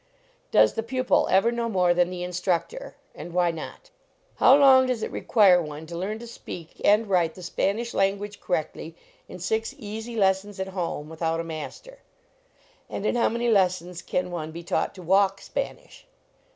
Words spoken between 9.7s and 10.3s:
easy